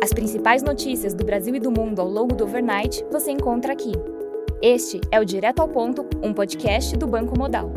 As 0.00 0.12
principais 0.12 0.62
notícias 0.62 1.12
do 1.12 1.24
Brasil 1.24 1.52
e 1.56 1.58
do 1.58 1.72
mundo 1.72 2.00
ao 2.00 2.08
longo 2.08 2.32
do 2.32 2.44
overnight 2.44 3.04
você 3.10 3.32
encontra 3.32 3.72
aqui. 3.72 3.90
Este 4.62 5.00
é 5.10 5.18
o 5.18 5.24
Direto 5.24 5.58
ao 5.58 5.66
Ponto, 5.68 6.08
um 6.22 6.32
podcast 6.32 6.96
do 6.96 7.04
Banco 7.04 7.36
Modal. 7.36 7.72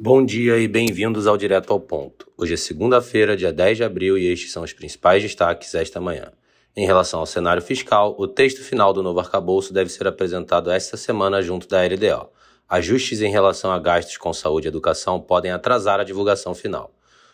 Bom 0.00 0.24
dia 0.24 0.58
e 0.58 0.66
bem-vindos 0.66 1.28
ao 1.28 1.36
Direto 1.36 1.72
ao 1.72 1.78
Ponto. 1.78 2.26
Hoje 2.36 2.54
é 2.54 2.56
segunda-feira, 2.56 3.36
dia 3.36 3.52
10 3.52 3.76
de 3.76 3.84
abril, 3.84 4.18
e 4.18 4.26
estes 4.26 4.50
são 4.50 4.64
os 4.64 4.72
principais 4.72 5.22
destaques 5.22 5.72
esta 5.76 6.00
manhã. 6.00 6.32
Em 6.76 6.84
relação 6.84 7.20
ao 7.20 7.26
cenário 7.26 7.62
fiscal, 7.62 8.16
o 8.18 8.26
texto 8.26 8.60
final 8.60 8.92
do 8.92 9.04
novo 9.04 9.20
arcabouço 9.20 9.72
deve 9.72 9.88
ser 9.88 10.08
apresentado 10.08 10.68
esta 10.68 10.96
semana 10.96 11.40
junto 11.40 11.68
da 11.68 11.80
LDO. 11.84 12.28
Ajustes 12.68 13.20
em 13.20 13.30
relação 13.30 13.70
a 13.70 13.78
gastos 13.78 14.16
com 14.16 14.32
saúde 14.32 14.66
e 14.66 14.68
educação 14.68 15.20
podem 15.20 15.52
atrasar 15.52 16.00
a 16.00 16.04
divulgação 16.04 16.56
final. 16.56 16.92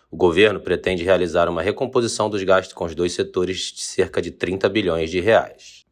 O 0.09 0.17
governo 0.17 0.61
pretende 0.61 1.03
realizar 1.03 1.49
uma 1.49 1.61
recomposição 1.61 2.31
dos 2.31 2.43
gastos 2.45 2.73
com 2.73 2.85
os 2.85 2.95
dois 2.95 3.13
setores 3.13 3.73
de 3.73 3.83
cerca 3.83 4.23
de 4.23 4.31
30 4.31 4.69
bilhões 4.69 5.11
de 5.11 5.21
reais. 5.21 5.85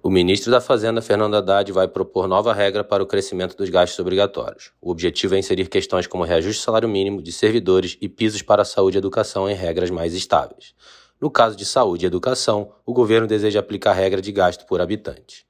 O 0.00 0.08
ministro 0.08 0.52
da 0.52 0.60
Fazenda, 0.60 1.02
Fernando 1.02 1.34
Haddad, 1.34 1.72
vai 1.72 1.88
propor 1.88 2.28
nova 2.28 2.54
regra 2.54 2.84
para 2.84 3.02
o 3.02 3.06
crescimento 3.06 3.56
dos 3.56 3.68
gastos 3.68 3.98
obrigatórios. 3.98 4.70
O 4.80 4.92
objetivo 4.92 5.34
é 5.34 5.38
inserir 5.38 5.68
questões 5.68 6.06
como 6.06 6.22
reajuste 6.22 6.62
salário 6.62 6.88
mínimo 6.88 7.20
de 7.20 7.32
servidores 7.32 7.98
e 8.00 8.08
pisos 8.08 8.40
para 8.40 8.62
a 8.62 8.64
saúde 8.64 8.96
e 8.96 9.00
educação 9.00 9.50
em 9.50 9.54
regras 9.54 9.90
mais 9.90 10.14
estáveis. 10.14 10.72
No 11.20 11.28
caso 11.28 11.56
de 11.56 11.64
saúde 11.64 12.04
e 12.04 12.06
educação, 12.06 12.72
o 12.84 12.92
governo 12.92 13.26
deseja 13.26 13.58
aplicar 13.58 13.94
regra 13.94 14.20
de 14.22 14.30
gasto 14.30 14.64
por 14.66 14.80
habitante. 14.80 15.45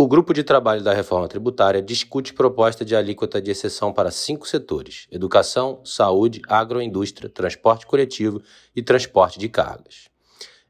O 0.00 0.06
grupo 0.06 0.32
de 0.32 0.44
trabalho 0.44 0.80
da 0.80 0.94
reforma 0.94 1.26
tributária 1.26 1.82
discute 1.82 2.32
proposta 2.32 2.84
de 2.84 2.94
alíquota 2.94 3.42
de 3.42 3.50
exceção 3.50 3.92
para 3.92 4.12
cinco 4.12 4.46
setores: 4.46 5.08
educação, 5.10 5.80
saúde, 5.84 6.40
agroindústria, 6.46 7.28
transporte 7.28 7.84
coletivo 7.84 8.40
e 8.76 8.80
transporte 8.80 9.40
de 9.40 9.48
cargas. 9.48 10.08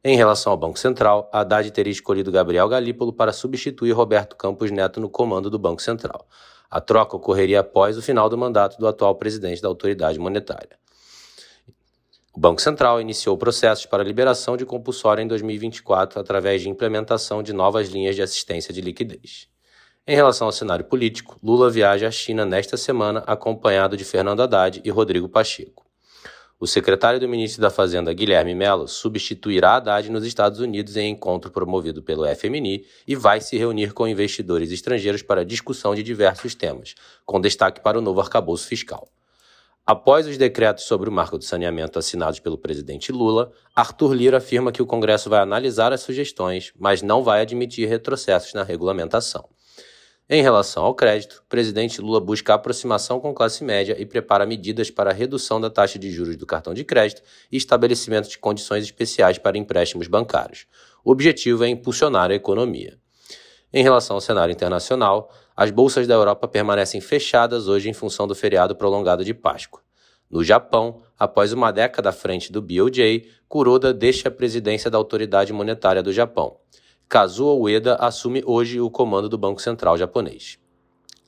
Em 0.02 0.16
relação 0.16 0.50
ao 0.50 0.56
Banco 0.56 0.78
Central, 0.78 1.28
Haddad 1.30 1.70
teria 1.72 1.92
escolhido 1.92 2.32
Gabriel 2.32 2.70
Galípolo 2.70 3.12
para 3.12 3.30
substituir 3.30 3.92
Roberto 3.92 4.34
Campos 4.34 4.70
Neto 4.70 4.98
no 4.98 5.10
comando 5.10 5.50
do 5.50 5.58
Banco 5.58 5.82
Central. 5.82 6.26
A 6.70 6.80
troca 6.80 7.14
ocorreria 7.14 7.60
após 7.60 7.98
o 7.98 8.02
final 8.02 8.30
do 8.30 8.38
mandato 8.38 8.78
do 8.78 8.88
atual 8.88 9.14
presidente 9.14 9.60
da 9.60 9.68
autoridade 9.68 10.18
monetária. 10.18 10.78
O 12.38 12.40
Banco 12.40 12.62
Central 12.62 13.00
iniciou 13.00 13.36
processos 13.36 13.84
para 13.84 14.04
liberação 14.04 14.56
de 14.56 14.64
compulsória 14.64 15.20
em 15.20 15.26
2024 15.26 16.20
através 16.20 16.62
de 16.62 16.68
implementação 16.68 17.42
de 17.42 17.52
novas 17.52 17.88
linhas 17.88 18.14
de 18.14 18.22
assistência 18.22 18.72
de 18.72 18.80
liquidez. 18.80 19.48
Em 20.06 20.14
relação 20.14 20.46
ao 20.46 20.52
cenário 20.52 20.84
político, 20.84 21.36
Lula 21.42 21.68
viaja 21.68 22.06
à 22.06 22.12
China 22.12 22.46
nesta 22.46 22.76
semana 22.76 23.24
acompanhado 23.26 23.96
de 23.96 24.04
Fernando 24.04 24.40
Haddad 24.40 24.80
e 24.84 24.88
Rodrigo 24.88 25.28
Pacheco. 25.28 25.84
O 26.60 26.66
secretário 26.68 27.18
do 27.18 27.28
ministro 27.28 27.60
da 27.60 27.70
Fazenda, 27.70 28.12
Guilherme 28.12 28.54
Mello, 28.54 28.86
substituirá 28.86 29.74
Haddad 29.74 30.08
nos 30.08 30.24
Estados 30.24 30.60
Unidos 30.60 30.96
em 30.96 31.10
encontro 31.10 31.50
promovido 31.50 32.04
pelo 32.04 32.24
FMI 32.36 32.86
e 33.04 33.16
vai 33.16 33.40
se 33.40 33.58
reunir 33.58 33.92
com 33.92 34.06
investidores 34.06 34.70
estrangeiros 34.70 35.22
para 35.22 35.44
discussão 35.44 35.92
de 35.92 36.04
diversos 36.04 36.54
temas, 36.54 36.94
com 37.26 37.40
destaque 37.40 37.80
para 37.80 37.98
o 37.98 38.00
novo 38.00 38.20
arcabouço 38.20 38.68
fiscal. 38.68 39.08
Após 39.90 40.26
os 40.26 40.36
decretos 40.36 40.84
sobre 40.84 41.08
o 41.08 41.12
marco 41.12 41.38
do 41.38 41.44
saneamento 41.44 41.98
assinados 41.98 42.38
pelo 42.40 42.58
presidente 42.58 43.10
Lula, 43.10 43.50
Arthur 43.74 44.12
Lira 44.12 44.36
afirma 44.36 44.70
que 44.70 44.82
o 44.82 44.86
Congresso 44.86 45.30
vai 45.30 45.40
analisar 45.40 45.94
as 45.94 46.02
sugestões, 46.02 46.74
mas 46.78 47.00
não 47.00 47.22
vai 47.22 47.40
admitir 47.40 47.88
retrocessos 47.88 48.52
na 48.52 48.62
regulamentação. 48.62 49.48
Em 50.28 50.42
relação 50.42 50.84
ao 50.84 50.94
crédito, 50.94 51.42
o 51.42 51.48
presidente 51.48 52.02
Lula 52.02 52.20
busca 52.20 52.52
aproximação 52.52 53.18
com 53.18 53.32
classe 53.32 53.64
média 53.64 53.96
e 53.98 54.04
prepara 54.04 54.44
medidas 54.44 54.90
para 54.90 55.08
a 55.08 55.14
redução 55.14 55.58
da 55.58 55.70
taxa 55.70 55.98
de 55.98 56.10
juros 56.10 56.36
do 56.36 56.44
cartão 56.44 56.74
de 56.74 56.84
crédito 56.84 57.22
e 57.50 57.56
estabelecimento 57.56 58.28
de 58.28 58.36
condições 58.36 58.84
especiais 58.84 59.38
para 59.38 59.56
empréstimos 59.56 60.06
bancários. 60.06 60.66
O 61.02 61.10
objetivo 61.10 61.64
é 61.64 61.68
impulsionar 61.68 62.30
a 62.30 62.34
economia. 62.34 62.98
Em 63.72 63.82
relação 63.82 64.16
ao 64.16 64.20
cenário 64.20 64.52
internacional, 64.52 65.32
as 65.58 65.72
bolsas 65.72 66.06
da 66.06 66.14
Europa 66.14 66.46
permanecem 66.46 67.00
fechadas 67.00 67.66
hoje 67.66 67.90
em 67.90 67.92
função 67.92 68.28
do 68.28 68.34
feriado 68.36 68.76
prolongado 68.76 69.24
de 69.24 69.34
Páscoa. 69.34 69.80
No 70.30 70.44
Japão, 70.44 71.02
após 71.18 71.52
uma 71.52 71.72
década 71.72 72.10
à 72.10 72.12
frente 72.12 72.52
do 72.52 72.62
BOJ, 72.62 73.28
Kuroda 73.48 73.92
deixa 73.92 74.28
a 74.28 74.30
presidência 74.30 74.88
da 74.88 74.96
Autoridade 74.96 75.52
Monetária 75.52 76.00
do 76.00 76.12
Japão. 76.12 76.58
Kazuo 77.08 77.62
Ueda 77.62 77.96
assume 77.96 78.40
hoje 78.46 78.80
o 78.80 78.88
comando 78.88 79.28
do 79.28 79.36
Banco 79.36 79.60
Central 79.60 79.98
japonês. 79.98 80.60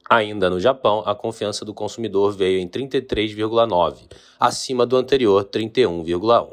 Ainda 0.08 0.48
no 0.48 0.60
Japão, 0.60 1.02
a 1.04 1.12
confiança 1.12 1.64
do 1.64 1.74
consumidor 1.74 2.30
veio 2.30 2.60
em 2.60 2.68
33,9, 2.68 4.12
acima 4.38 4.86
do 4.86 4.97
anterior 4.97 5.44
31,1. 5.44 6.50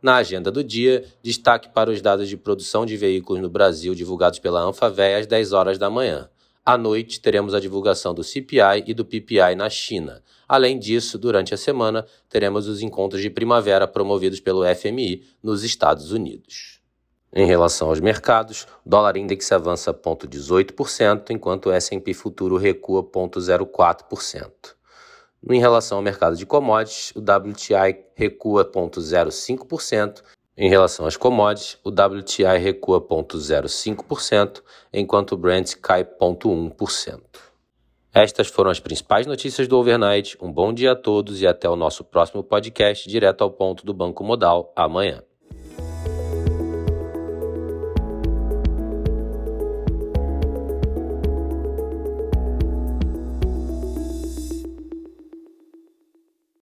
Na 0.00 0.16
agenda 0.16 0.50
do 0.50 0.64
dia, 0.64 1.04
destaque 1.22 1.68
para 1.68 1.90
os 1.90 2.00
dados 2.00 2.30
de 2.30 2.36
produção 2.38 2.86
de 2.86 2.96
veículos 2.96 3.42
no 3.42 3.50
Brasil 3.50 3.94
divulgados 3.94 4.38
pela 4.38 4.62
Anfavea 4.62 5.18
às 5.18 5.26
10 5.26 5.52
horas 5.52 5.76
da 5.76 5.90
manhã. 5.90 6.30
À 6.68 6.76
noite, 6.76 7.18
teremos 7.22 7.54
a 7.54 7.60
divulgação 7.60 8.12
do 8.12 8.22
CPI 8.22 8.84
e 8.86 8.92
do 8.92 9.02
PPI 9.02 9.54
na 9.56 9.70
China. 9.70 10.22
Além 10.46 10.78
disso, 10.78 11.16
durante 11.16 11.54
a 11.54 11.56
semana, 11.56 12.04
teremos 12.28 12.68
os 12.68 12.82
encontros 12.82 13.22
de 13.22 13.30
primavera 13.30 13.88
promovidos 13.88 14.38
pelo 14.38 14.62
FMI 14.74 15.24
nos 15.42 15.64
Estados 15.64 16.12
Unidos. 16.12 16.82
Em 17.32 17.46
relação 17.46 17.88
aos 17.88 18.00
mercados, 18.00 18.66
dólar 18.84 19.16
index 19.16 19.50
avança 19.50 19.94
0,18%, 19.94 21.30
enquanto 21.30 21.70
o 21.70 21.72
S&P 21.72 22.12
futuro 22.12 22.58
recua 22.58 23.02
0,04%. 23.02 24.50
Em 25.48 25.60
relação 25.60 25.96
ao 25.96 26.04
mercado 26.04 26.36
de 26.36 26.44
commodities, 26.44 27.14
o 27.16 27.20
WTI 27.20 28.04
recua 28.14 28.70
0,05%. 28.70 30.22
Em 30.60 30.68
relação 30.68 31.06
às 31.06 31.16
commodities, 31.16 31.78
o 31.84 31.88
WTI 31.88 32.58
recua 32.58 33.00
0,05%, 33.00 34.60
enquanto 34.92 35.32
o 35.32 35.36
Brent 35.36 35.76
cai 35.80 36.04
0,1%. 36.04 37.20
Estas 38.12 38.48
foram 38.48 38.68
as 38.68 38.80
principais 38.80 39.24
notícias 39.24 39.68
do 39.68 39.78
overnight. 39.78 40.36
Um 40.42 40.52
bom 40.52 40.72
dia 40.72 40.92
a 40.92 40.96
todos 40.96 41.40
e 41.40 41.46
até 41.46 41.68
o 41.68 41.76
nosso 41.76 42.02
próximo 42.02 42.42
podcast 42.42 43.08
direto 43.08 43.44
ao 43.44 43.52
ponto 43.52 43.86
do 43.86 43.94
Banco 43.94 44.24
Modal 44.24 44.72
amanhã. 44.74 45.22